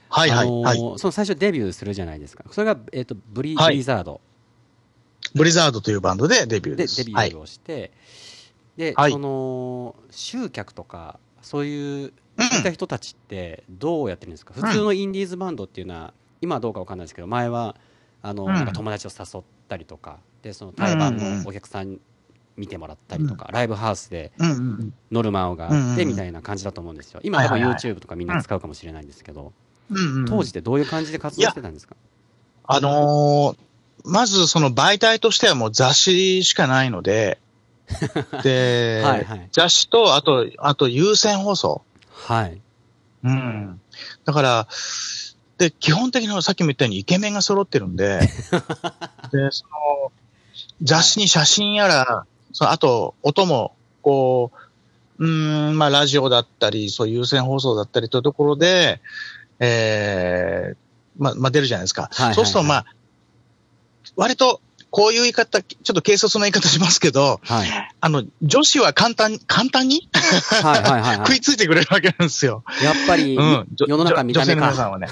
[0.09, 0.77] はい、はい、あのはい。
[0.77, 2.43] その最初デビューするじゃないですか。
[2.51, 4.21] それが、えっ、と、ブリ、ザード
[5.33, 6.97] ブリザードというバンドでデビューでです。
[6.97, 7.91] デビューをして、
[8.75, 17.75] で、はいその、集客とか、そういう、そういった人たちってどうやってるんですか、普通のインディーズバンドっていうのは、今はどうかわかんないですけど、前は、
[18.21, 21.99] あの、うんなんか友達を誘ったりとか、で、その対バンのお客さんに
[22.57, 24.31] 見てもらったりとか、ライブハウスで。
[25.11, 27.19] ノルマンがあって、みたいな感じだと思うんですよ。
[27.23, 29.51] 今多分 YouTube とかみんな使うかもしれないんですけど、
[30.27, 31.95] 当時ってどういう感じで活動してたんですか？
[32.65, 33.57] あのー
[34.07, 37.39] まずその媒体としてはもう雑誌しかないので、
[38.43, 41.81] で、はいはい雑誌と、あと、あと有線放送。
[42.11, 42.61] はい。
[43.23, 43.81] うん。
[44.25, 44.67] だから、
[45.57, 48.19] で、基本的にはさっきも言ったようにイケメンが揃ってるんで、
[49.31, 50.11] で、その、
[50.83, 54.49] 雑誌に写真やら、そのあと、音も、こ
[55.19, 59.01] う、うーん、まあ、ラジオだったり、そういう有線放送だったりというところで、
[59.59, 60.77] えー、
[61.17, 62.03] まあ、まあ、出るじゃないですか。
[62.03, 62.85] はいはいはいそうすると、まあ、
[64.15, 64.61] 割と、
[64.95, 67.67] こういう言い方、ちょっと軽率な言い方しますけど、はい。
[67.99, 70.07] あの、女子は簡単、簡単に？
[70.63, 72.63] はいはいはい、は食いいついてくれるわけなんですよ。
[72.81, 73.67] やっぱり、うん。
[73.75, 74.87] 世の中見た目女性の皆さか。
[74.87, 75.07] んはね。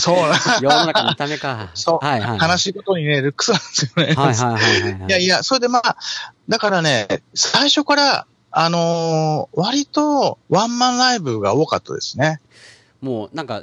[0.00, 0.16] そう。
[0.60, 1.70] 世の中見た目か。
[1.74, 2.50] そうはいはい。
[2.50, 4.14] 悲しいことにね、ルックスなんですよね。
[4.14, 5.06] はいはいはいはいはい。
[5.06, 5.96] いやいや、それでまあ、
[6.48, 12.40] だからね、最初から、あのー割とワンマンライブが多かったですね。
[13.00, 13.62] もうなんか、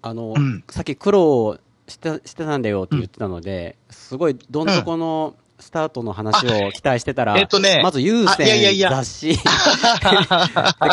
[0.00, 9.28] あの、うんさっき苦労してしてたんだよって言ってたので、すごいどん底のスタートの話を期待してたら、えっとねまず優あいやいやい先や雑誌。
[9.36, 9.38] で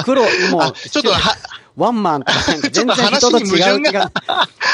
[0.03, 1.35] 苦労、もう、あちょっとは、
[1.75, 2.39] ワンマンとか
[2.71, 4.11] 全然人と違う話に矛盾気が、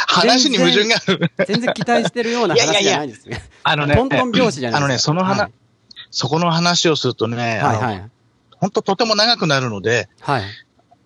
[0.08, 1.32] 話に矛盾がある。
[1.46, 3.44] 全然期待してるような話じゃないですね。
[3.64, 5.12] あのね、トントン拍子じゃないですか。
[5.12, 5.52] あのね、その話、はい
[6.18, 8.10] そこの話をするとね、はいはい。
[8.58, 10.44] 本当とても長くなるので、はい。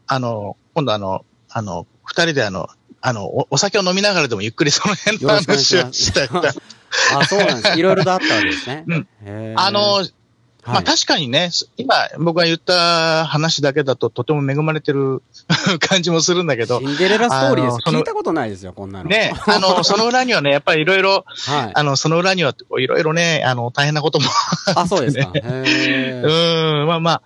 [0.05, 2.69] あの、今度あの、あの、二人であの、
[3.01, 6.41] あのお、お酒を飲みながらでもゆっくりその辺の話をしたいと。
[7.17, 7.79] あ、そうなんです。
[7.79, 8.83] いろいろとあったわけですね。
[8.87, 9.07] うん
[9.55, 15.23] あの、まはいあ確かにね、今僕が言った話だけだととても恵まれてる
[15.79, 19.09] 感じもするんだけどシ、ンデレラストーリーです聞いたことないですよ、こんなの。
[19.09, 21.71] ね、あの、その裏にはね、やっぱりいろいろ、はい。
[21.73, 24.25] あの、その裏にはいろいろね、あの、大変なことも、
[24.75, 25.31] あ、そうですか。
[25.33, 27.21] へうーん、まあまあ、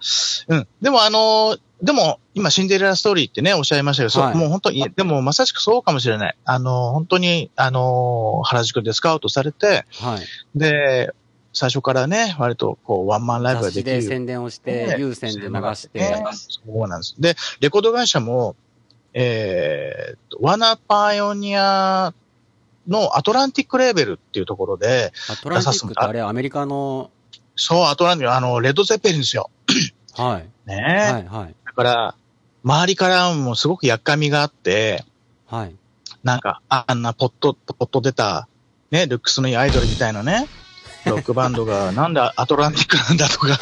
[0.47, 0.67] うん。
[0.81, 6.37] でもあの、でも、今、シンデレラストーリーってね、おっしゃいましたけど、そうはいもう本当に、でもまさしくそうかもしれない。
[6.45, 10.57] あの、本当に、あの、原宿でスカウトされて、はい。
[10.57, 11.13] で、
[11.51, 17.15] 最初からね、割と、こう、ワンマンライブが雑誌できるで宣伝をしてね、優先で流してね、そうなんです。
[17.19, 18.55] で、レコード会社も、
[19.13, 22.13] えーっと、ワナパイオニア
[22.87, 27.11] のアトランティックレーベルっていうところで、アトランティックってあれ、アメリカの、
[27.57, 29.49] そう、アトランティック、あの、レッド・ゼッペリンですよ。
[30.15, 30.49] はい。
[30.69, 30.75] ね、
[31.11, 31.55] はい、はい。
[31.75, 32.15] だから、
[32.63, 35.03] 周りからもすごくやっかみがあって、
[35.47, 35.75] はい。
[36.23, 38.47] なんか、あんなポット、ポット出た、
[38.91, 40.47] ね、ルックスのいいアイドルみたいなね、
[41.05, 43.57] ロックバンドが、なんでアトランティックなんだとか、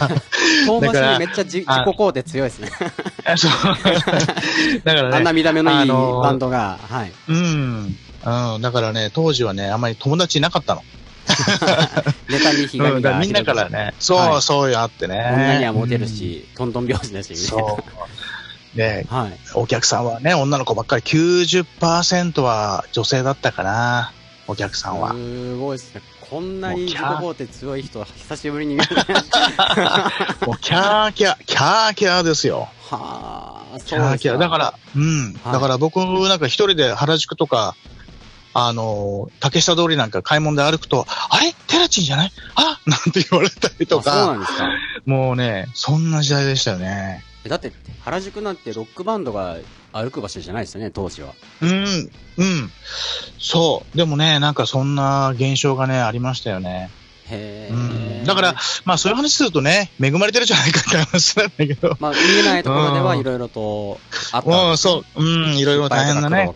[0.67, 2.69] トーマスだからにめっちゃじ自あ己肯定強いですね。
[3.37, 3.51] そう。
[4.83, 7.11] だからね、あんな見た目のいいあのーバンドが、はい。
[7.29, 7.97] うん。
[8.23, 8.61] うん。
[8.61, 10.83] だからね、当時はね、あんまり友達いなかったの。
[12.29, 15.17] ネタにひがみが、うんみんなからね、そう、はいそういうのあってね。
[15.33, 17.79] 女にはモテるし、トントン拍子だし、みたいそ
[18.73, 18.77] う。
[18.77, 19.17] で、な。
[19.23, 19.39] はい。
[19.53, 24.11] お客さんはね、女の子ばっかり90%は女性だったかな、
[24.47, 25.13] お客さんは。
[25.13, 26.01] すごいですね。
[26.29, 28.87] こんなに自己肯定強い人、久しぶりに見る。
[30.47, 32.69] もうキャーキャー、キャーキャーですよ。
[32.89, 34.11] はあ、キそうですか。
[34.11, 34.37] ャーキャー。
[34.37, 35.33] だから、うん。
[35.43, 37.75] はいだから僕なんか一人で原宿とか、
[38.53, 41.53] あの、竹下通りなんか買い物で歩くと、あれ？
[41.67, 42.31] テラチンじゃない？
[42.55, 42.79] あ？
[42.85, 44.69] なんて言われたりとあそうなか、んですか。
[45.05, 47.23] もうね、そんな時代でしたよね。
[47.45, 49.57] えだって、原宿なんてロックバンドが
[49.93, 51.33] 歩く場所じゃないですよね、当時は。
[51.61, 52.71] うん、うん。
[53.39, 53.97] そう。
[53.97, 56.91] でもね、なんかそんな現象がね、ありましたよね。
[58.25, 61.97] だから、まあそういう話するとね、恵まれてるじゃないかって話なんだけど。
[61.99, 63.99] まあ、見えないところではうんいろいろと
[64.31, 66.51] あったもうそう、うん、いろいろ大変なね、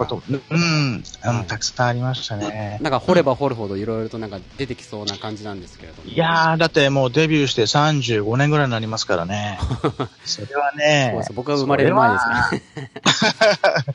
[0.49, 1.03] うん、
[1.47, 2.77] たくさんありましたね。
[2.81, 6.09] なんか掘れば掘るほどいろいろとなんか出てきそうな感じなんですけれども。
[6.09, 9.59] いやー、だってもうデビューして35年ぐらいになりますからね。
[10.25, 11.25] それはね。
[11.33, 12.63] 僕が生まれる前ですね。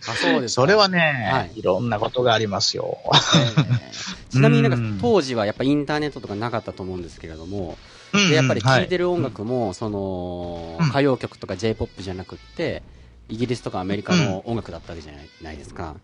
[0.09, 2.99] あ、そうですかそれはね、はいい、ろんなことがありますよ。
[3.12, 4.99] えーちなみになんかうん。
[5.01, 7.77] 当時はやっぱインターネットとかなかったと思うんですけれども、
[8.12, 8.29] うん。
[8.29, 8.88] でやっぱり聴い。
[8.88, 12.83] てる、る音楽も、そのうん、歌謡曲とか J-POP じゃなくって、
[13.29, 15.12] イギリスとかアメリカの音楽だったわけじゃ
[15.43, 15.95] ないですか。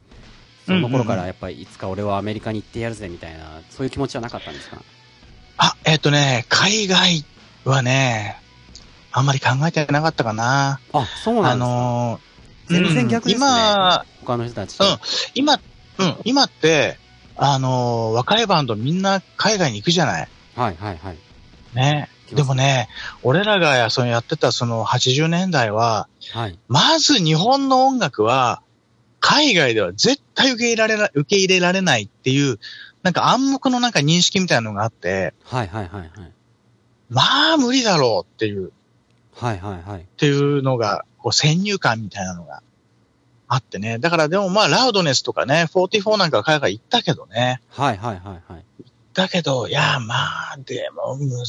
[0.66, 4.78] その頃からやっぱりいつか俺はアメリカに行ってやるぜみたいな、そういう気持ちはなかったんですか？
[5.58, 7.24] あ、えっ、とね、海外
[7.64, 8.40] はね、
[9.12, 10.80] あんまり考えてなかったかな。
[10.92, 11.74] あ、そうなあんですか。
[11.74, 12.26] のー
[12.68, 13.46] 全然逆ですね。
[13.46, 13.52] うん。
[13.52, 14.84] 今、他の人たちと。
[14.84, 14.98] うん。
[15.34, 15.54] 今、
[15.98, 16.98] うん、今って、
[17.36, 20.28] あのー若いバンドみんな海外に行くじゃない。
[20.54, 21.16] はいはいはい。
[21.74, 22.08] ね。
[22.34, 22.88] でもね、
[23.22, 26.58] 俺らがそのやってたその80年代は、はい。
[26.68, 28.62] まず日本の音楽は、
[29.20, 32.58] 海外では絶対受け入れられない、受け入れられないっていう、
[33.02, 36.10] なんか暗黙のなんか認識みたいなのがあって、はいはいはいはい。
[37.10, 37.22] ま
[37.54, 38.70] あ無理だろうっていう、っ
[39.34, 40.06] はいはいはい。
[40.16, 42.62] ていうのが、こう先入観みたいなのが
[43.48, 43.98] あってね。
[43.98, 47.60] だからでもまあラウドネスとかね、44なんかは海外行ったけどね。
[47.70, 48.64] はいはいはいはい。
[49.14, 50.14] だけど、いや、ま
[50.52, 51.46] あ、でも難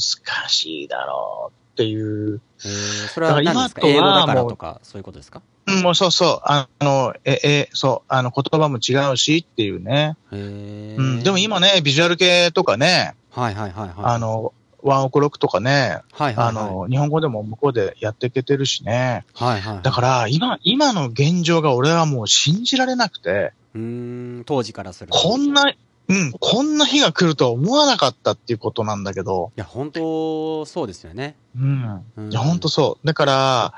[0.48, 2.40] しいだろうっていう。
[2.64, 3.82] えー、それは何ですか？
[3.84, 5.42] 英語だからとか、そういうことですか？
[5.66, 10.16] うん、もうそうそう、あの、え、え、そう、あの、言葉も違うしっていうね。
[10.32, 13.94] うん、でも今ね、ビジュアル系とかね、はいはいはいはい。
[13.98, 16.48] あの、ワンオクロックとかね、はいはいはい。
[16.48, 19.24] あの、日本語でも向こうでやっていけてるしね。
[19.34, 19.82] はいはいはい。
[19.82, 25.18] だから、今、今の現状が俺はもう信じられなくて、うーん、当時からすると。
[25.18, 25.64] こんな、
[26.08, 31.36] うん、こんな日が来るとは思わなかったっていうことなんだけど、いや、本当、そうですよね。
[31.56, 32.04] うん。
[32.16, 33.06] うんいや、ほんとそう。
[33.06, 33.74] だから、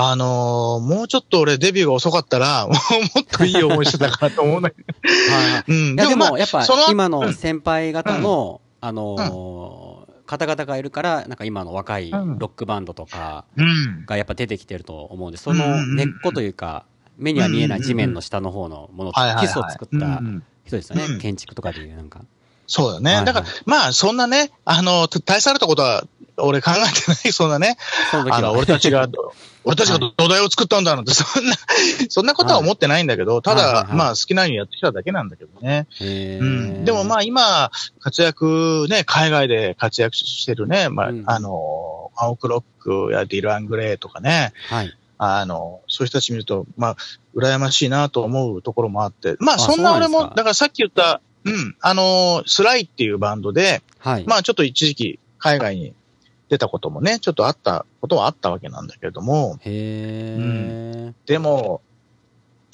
[0.00, 4.94] あのーもうちょっと俺デビューが遅かったら、 もっといい思いしてたかなと思うんだけど。
[5.34, 5.64] はいはい。
[5.66, 5.96] うん。
[5.96, 9.87] でまあも、やっぱ今の先輩方の、あのー、
[10.28, 14.04] 方々がいるから、なんか今の若いロうんックバンドとかうん。
[14.04, 16.84] がやっぱ出てきてると思うんで、その根っこというか、
[17.16, 19.12] 目には見えない地面の下の方のもの。
[19.12, 20.20] 基礎を作った
[20.64, 21.06] 人ですよね。
[21.06, 22.24] うん建築とかでいう、なんか。
[22.68, 23.10] そうだね。
[23.10, 26.04] はいはいだから、まあ、そんなね、あの、大されたことは、
[26.36, 27.76] 俺考えてない、そんなね。
[28.30, 29.08] あの、俺たちが、
[29.64, 31.56] 俺たちが土台を作ったんだなんて、そんな、
[32.08, 35.88] そんなことは思ってないんだけど、ただ、まあ、好きなようにやってきただけなんだけどね。
[36.00, 36.84] うん。
[36.84, 44.94] でもまあ、今、活躍、ね、海外で活躍してるね、まあ、うんあの、アオクロックやディル・アングレイとかね、はい。
[45.18, 46.96] あの、そういう人たち見ると、まあ、
[47.34, 54.24] 羨ましいなと思うところもあって、まあ、あそんな俺も、だからさっき言った、うん、あの、スライっていうバンドで、はい。
[54.26, 55.94] まあ、ちょっと一時期、海外に
[56.48, 61.12] 出たこともね、ちょっとあったことはあったわけなんだけれども、へー。
[61.26, 61.80] でも、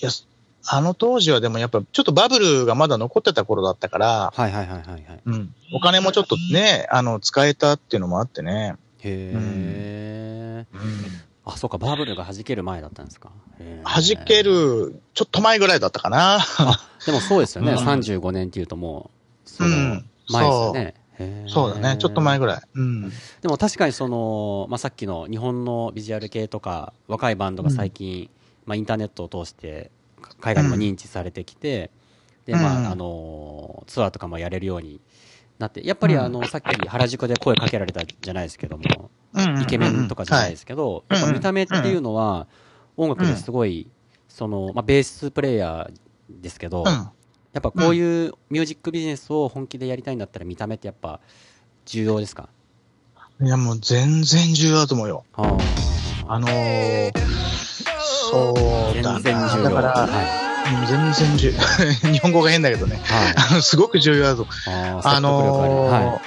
[0.01, 0.11] いや、
[0.67, 5.21] あの当時はでもやっぱちょっとバブルがまだ残ってた頃だったから、はいはいはいはいはい。
[5.27, 11.34] うん、お金もちょっとね、あの、使えたっていうのもあってね、へー。
[11.45, 13.31] あ、そうか、バブルが弾ける前だったんですか。
[13.59, 14.43] 弾け。
[14.43, 16.39] る、ちょっと前ぐらいだったかな。
[17.05, 17.73] でもそうですよね。
[17.73, 19.11] うん35年っていうとも
[19.47, 20.95] う、そうのん前ですよね。
[21.19, 22.63] へーそうだね、ちょっと前ぐらい。
[22.75, 23.11] うん。
[23.43, 28.31] でも確かにその、まあ、さっきの日本のビジュアル系とか、若いバンドが最近、
[28.65, 29.91] まあ、インターネットを通して、
[30.41, 31.91] 海外でも認知されてきて、
[32.47, 35.01] で、まうんあ、あの、ツアーとかもやれるように
[35.59, 39.24] なって、やっぱりあの、さっき原宿で声かけられたじゃないですけども、うん
[39.63, 42.47] イケメンとかじゃないですけど、うんやっぱ見た目っていうのは、
[42.97, 43.89] 音楽ですごい、
[44.29, 46.95] その、まあ、ベースプレイヤーですけど、はい
[47.55, 51.21] やっぱこういうミュージックビジネスを本気でやりたいんだったら見た目ってやっぱ
[51.85, 52.49] 重要ですか？
[53.39, 53.47] うん。
[53.47, 55.25] いや、もう全然重要だと思うよ。
[55.35, 55.57] は
[56.27, 57.13] あのー、
[58.31, 58.55] そ
[58.97, 59.49] うだ全然な。
[59.51, 59.65] 重要。
[59.65, 60.07] だから、は
[60.67, 61.53] うん全然じゅ
[62.11, 63.01] 日本語が変だけどね。
[63.05, 63.35] はい。
[63.53, 64.47] あの、すごく重要だと。
[64.67, 66.21] ああのーは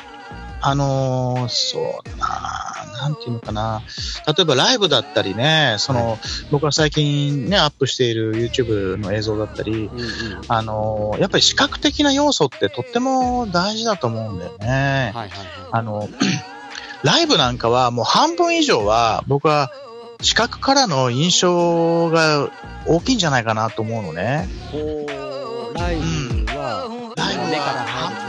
[0.62, 3.82] あのーそうだな、なんていうのかな。
[4.26, 6.18] 例えばライブだったりね、その、
[6.51, 9.86] 僕が最近ね、アップしている YouTube の映像だったり、い。
[9.86, 10.41] うんうん。
[10.47, 15.12] あのーやっぱり視覚的な要素ってとっても大事だと思うんだよね。
[15.16, 15.47] はいはいはい。
[15.72, 16.10] あの、
[17.03, 19.72] ライブなんかはもう半分以上は僕は
[20.22, 22.49] 視覚からの印象が
[22.88, 24.47] 大きいんじゃないかなと思うのね。
[25.76, 28.26] ライブは、ライブは目から